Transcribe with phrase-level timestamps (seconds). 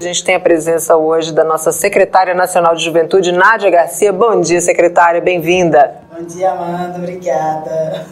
[0.00, 4.10] A gente tem a presença hoje da nossa secretária nacional de juventude, Nádia Garcia.
[4.10, 5.94] Bom dia, secretária, bem-vinda.
[6.10, 8.06] Bom dia, Amanda, obrigada.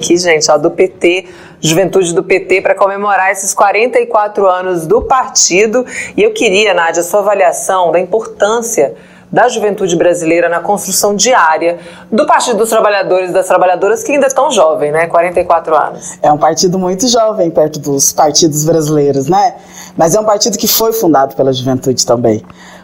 [0.00, 1.28] Aqui, gente, ó, do PT,
[1.60, 5.86] Juventude do PT, para comemorar esses 44 anos do partido.
[6.16, 8.96] E eu queria, Nádia, a sua avaliação da importância
[9.30, 11.78] da juventude brasileira na construção diária
[12.10, 15.06] do Partido dos Trabalhadores e das Trabalhadoras, que ainda é tão jovem, né?
[15.06, 16.18] 44 anos.
[16.22, 19.54] É um partido muito jovem perto dos partidos brasileiros, né?
[19.98, 22.40] Mas é um partido que foi fundado pela juventude também.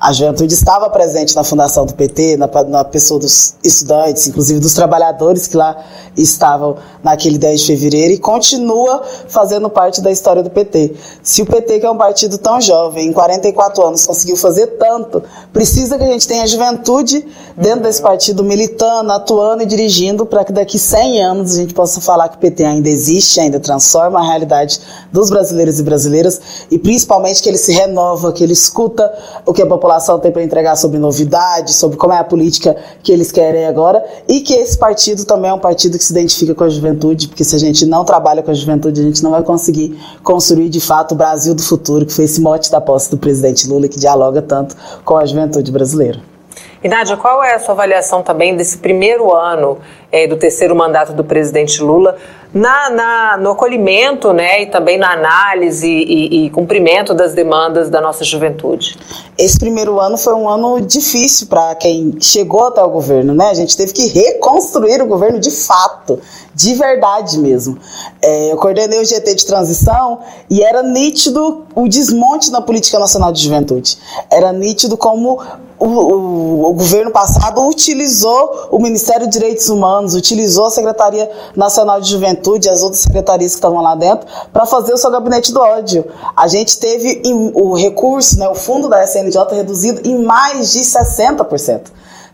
[0.00, 4.72] A juventude estava presente na fundação do PT, na, na, pessoa dos estudantes, inclusive dos
[4.72, 5.76] trabalhadores que lá
[6.16, 10.94] estavam naquele 10 de fevereiro e continua fazendo parte da história do PT.
[11.20, 15.20] Se o PT, que é um partido tão jovem, em 44 anos, conseguiu fazer tanto,
[15.52, 17.26] precisa que a gente tenha juventude
[17.56, 22.00] dentro desse partido militando, atuando e dirigindo para que daqui 100 anos a gente possa
[22.00, 24.80] falar que o PT ainda existe, ainda transforma a realidade
[25.12, 26.40] dos brasileiros e brasileiras
[26.70, 29.12] e principalmente que ele se renova, que ele escuta
[29.44, 32.76] o que a população população tem para entregar sobre novidades, sobre como é a política
[33.02, 36.54] que eles querem agora, e que esse partido também é um partido que se identifica
[36.54, 39.30] com a juventude, porque se a gente não trabalha com a juventude, a gente não
[39.30, 43.10] vai conseguir construir de fato o Brasil do futuro, que foi esse mote da posse
[43.10, 46.37] do presidente Lula, que dialoga tanto com a juventude brasileira.
[46.82, 49.78] E Nádia, qual é a sua avaliação também desse primeiro ano
[50.12, 52.16] é, do terceiro mandato do presidente Lula
[52.54, 58.00] na, na, no acolhimento né, e também na análise e, e, cumprimento das demandas da
[58.00, 58.96] nossa juventude?
[59.36, 63.50] Esse primeiro ano foi um ano difícil para quem chegou até o governo, né?
[63.50, 66.20] A gente teve que reconstruir o governo de fato,
[66.54, 67.76] de verdade mesmo.
[68.22, 73.32] É, eu coordenei o GT de transição e era nítido o desmonte na política nacional
[73.32, 73.98] de juventude.
[74.30, 75.40] Era nítido como
[75.78, 82.00] o, o, o, governo passado utilizou o Ministério de Direitos Humanos, utilizou a Secretaria Nacional
[82.00, 85.60] de Juventude as outras secretarias que estavam lá dentro para fazer o seu gabinete do
[85.60, 86.04] ódio.
[86.36, 87.22] A gente teve
[87.54, 91.82] o recurso, né, o fundo da SNJ reduzido em mais de 60%.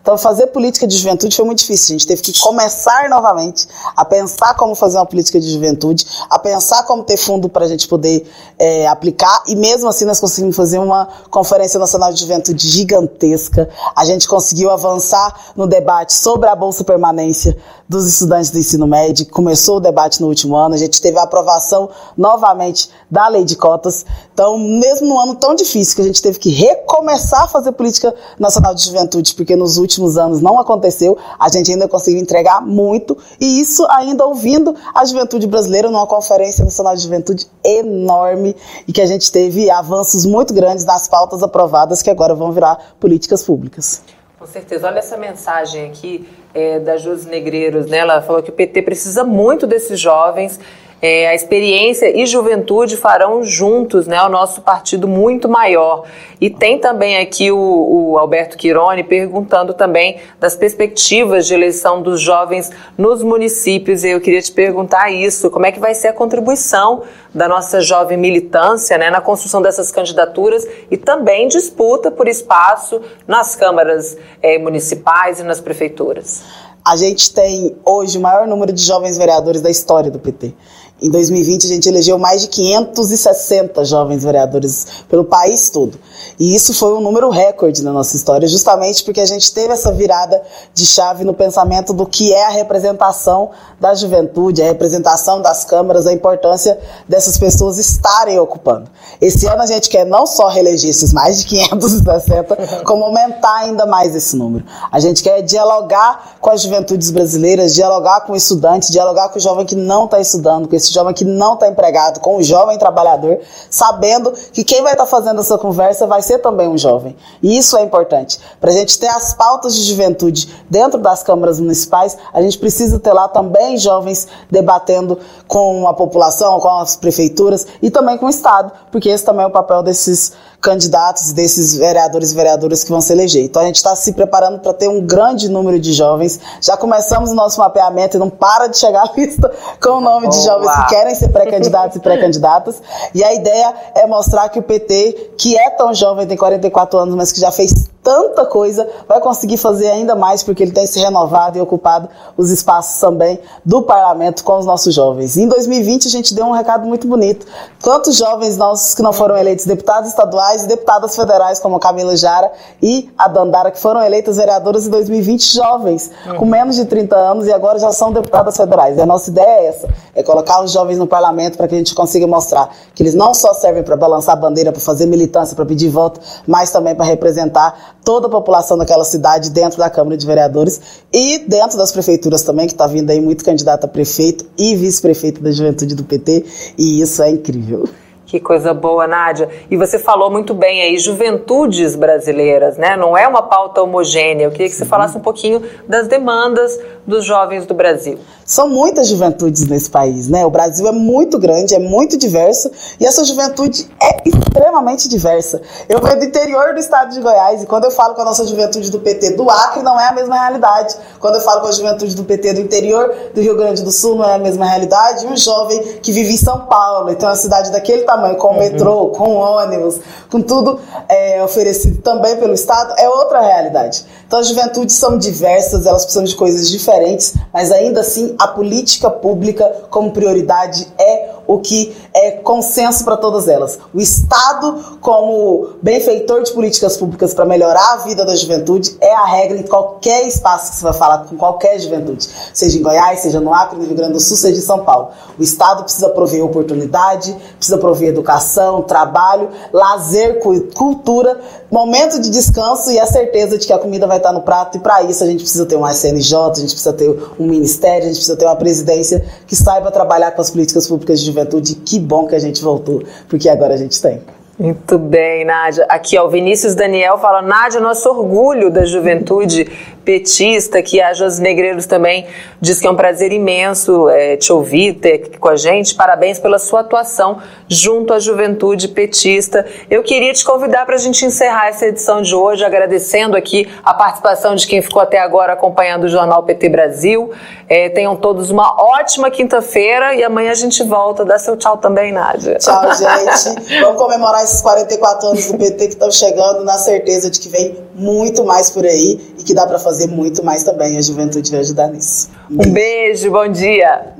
[0.04, 1.96] Então, fazer política de juventude foi muito difícil.
[1.96, 3.66] A gente teve que começar novamente
[3.96, 7.68] a pensar como fazer uma política de juventude, a pensar como ter fundo para a
[7.68, 9.42] gente poder é, aplicar.
[9.46, 13.66] E mesmo assim, nós conseguimos fazer uma Conferência Nacional de Juventude gigantesca.
[13.96, 17.56] A gente conseguiu avançar no debate sobre a Bolsa Permanência
[17.88, 19.24] dos estudantes do ensino médio.
[19.30, 20.74] Começou o debate no último ano.
[20.74, 24.04] A gente teve a aprovação novamente da lei de cotas.
[24.34, 28.14] Então, mesmo num ano tão difícil que a gente teve que recomeçar a fazer política
[28.38, 32.60] nacional de juventude, porque nos últimos últimos anos não aconteceu, a gente ainda conseguiu entregar
[32.60, 38.56] muito, e isso ainda ouvindo a juventude brasileira numa conferência nacional de juventude enorme,
[38.86, 42.94] e que a gente teve avanços muito grandes nas pautas aprovadas que agora vão virar
[42.98, 44.02] políticas públicas.
[44.38, 44.86] Com certeza.
[44.86, 47.98] Olha essa mensagem aqui é, da Josi Negreiros, né?
[47.98, 50.60] Ela falou que o PT precisa muito desses jovens
[51.06, 56.06] é, a experiência e juventude farão juntos né, o nosso partido muito maior.
[56.40, 62.22] E tem também aqui o, o Alberto Quirone perguntando também das perspectivas de eleição dos
[62.22, 64.02] jovens nos municípios.
[64.02, 67.02] Eu queria te perguntar isso: como é que vai ser a contribuição
[67.34, 73.54] da nossa jovem militância né, na construção dessas candidaturas e também disputa por espaço nas
[73.54, 76.42] câmaras é, municipais e nas prefeituras?
[76.86, 80.54] A gente tem hoje o maior número de jovens vereadores da história do PT.
[81.02, 85.98] Em 2020, a gente elegeu mais de 560 jovens vereadores pelo país todo.
[86.38, 89.92] E isso foi um número recorde na nossa história, justamente porque a gente teve essa
[89.92, 90.40] virada
[90.72, 96.06] de chave no pensamento do que é a representação da juventude, a representação das câmaras,
[96.06, 96.78] a importância
[97.08, 98.88] dessas pessoas estarem ocupando.
[99.20, 103.84] Esse ano a gente quer não só reeleger esses mais de 560, como aumentar ainda
[103.84, 104.64] mais esse número.
[104.90, 109.64] A gente quer dialogar com as juventudes brasileiras, dialogar com estudantes, dialogar com o jovem
[109.64, 113.38] que não está estudando, com esse jovem que não está empregado, com o jovem trabalhador,
[113.70, 117.16] sabendo que quem vai estar tá fazendo essa conversa vai ser também um jovem.
[117.42, 118.40] E isso é importante.
[118.60, 122.98] Para a gente ter as pautas de juventude dentro das câmaras municipais, a gente precisa
[122.98, 128.30] ter lá também jovens debatendo com a população, com as prefeituras e também com o
[128.30, 130.32] Estado, porque esse também é o papel desses
[130.64, 133.44] candidatos, desses vereadores e vereadoras que vão se eleger.
[133.44, 136.40] Então a gente está se preparando para ter um grande número de jovens.
[136.64, 139.52] Já começamos o nosso mapeamento e não para de chegar a lista
[139.82, 142.80] com o nome de jovens que querem ser pré-candidatos e pré-candidatas.
[143.14, 147.14] E a ideia é mostrar que o PT, que é tão jovem, tem 44 anos,
[147.14, 151.00] mas que já fez tanta coisa, vai conseguir fazer ainda mais porque ele tem se
[151.00, 155.38] renovado e ocupado os espaços também do parlamento com os nossos jovens.
[155.38, 157.46] Em 2020 a gente deu um recado muito bonito.
[157.82, 162.14] Quantos jovens nossos que não foram eleitos deputados estaduais e deputadas federais como a Camila
[162.14, 162.52] Jara
[162.82, 167.46] e a Dandara que foram eleitas vereadoras em 2020 jovens, com menos de 30 anos
[167.46, 168.98] e agora já são deputadas federais.
[168.98, 171.78] E a nossa ideia é essa, é colocar os jovens no parlamento para que a
[171.78, 175.56] gente consiga mostrar que eles não só servem para balançar a bandeira, para fazer militância,
[175.56, 180.16] para pedir voto, mas também para representar toda a população daquela cidade dentro da Câmara
[180.16, 180.80] de Vereadores
[181.12, 185.42] e dentro das prefeituras também, que está vindo aí muito candidato a prefeito e vice-prefeito
[185.42, 186.44] da juventude do PT,
[186.78, 187.88] e isso é incrível.
[188.26, 189.48] Que coisa boa, Nádia.
[189.70, 192.96] E você falou muito bem aí, juventudes brasileiras, né?
[192.96, 194.46] Não é uma pauta homogênea.
[194.46, 196.76] Eu queria que você falasse um pouquinho das demandas
[197.06, 198.18] dos jovens do Brasil.
[198.44, 200.44] São muitas juventudes nesse país, né?
[200.44, 202.70] O Brasil é muito grande, é muito diverso
[203.00, 205.62] e essa juventude é extremamente diversa.
[205.88, 208.46] Eu venho do interior do estado de Goiás e quando eu falo com a nossa
[208.46, 210.94] juventude do PT do Acre, não é a mesma realidade.
[211.18, 214.16] Quando eu falo com a juventude do PT do interior do Rio Grande do Sul,
[214.16, 215.26] não é a mesma realidade.
[215.26, 218.58] Um jovem que vive em São Paulo, então é uma cidade daquele tamanho, com uhum.
[218.58, 220.00] metrô, com ônibus,
[220.30, 224.04] com tudo é, oferecido também pelo Estado, é outra realidade.
[224.26, 229.10] Então as juventudes são diversas, elas precisam de coisas diferentes, mas ainda assim a política
[229.10, 233.78] pública como prioridade é o que é consenso para todas elas.
[233.92, 239.24] O Estado, como benfeitor de políticas públicas para melhorar a vida da juventude, é a
[239.24, 243.40] regra em qualquer espaço que você vai falar com qualquer juventude, seja em Goiás, seja
[243.40, 245.08] no Acre, no Rio Grande do Sul, seja em São Paulo.
[245.38, 250.40] O Estado precisa prover oportunidade, precisa prover educação, trabalho, lazer,
[250.74, 254.78] cultura, momento de descanso e a certeza de que a comida vai estar no prato.
[254.78, 257.08] E para isso a gente precisa ter um SNJ, a gente precisa ter
[257.38, 261.20] um ministério, a gente precisa ter uma presidência que saiba trabalhar com as políticas públicas
[261.20, 261.74] de juventude.
[261.74, 264.20] Que bom que a gente voltou, porque agora a gente tem.
[264.56, 265.84] Muito bem, Nádia.
[265.88, 269.68] Aqui, ó, o Vinícius Daniel fala: Nádia, nosso orgulho da juventude
[270.04, 272.26] petista, que a Jos Negreiros também
[272.60, 275.94] diz que é um prazer imenso é, te ouvir, ter aqui com a gente.
[275.94, 279.66] Parabéns pela sua atuação junto à juventude petista.
[279.90, 283.94] Eu queria te convidar para a gente encerrar essa edição de hoje, agradecendo aqui a
[283.94, 287.30] participação de quem ficou até agora acompanhando o Jornal PT Brasil.
[287.68, 291.24] É, tenham todos uma ótima quinta-feira e amanhã a gente volta.
[291.24, 292.56] Dá seu tchau também, Nádia.
[292.56, 293.80] Tchau, gente.
[293.80, 297.76] Vamos comemorar esses 44 anos do PT que estão chegando, na certeza de que vem
[297.94, 300.96] muito mais por aí e que dá para fazer muito mais também.
[300.96, 302.30] A juventude vai ajudar nisso.
[302.50, 304.14] Um beijo bom dia.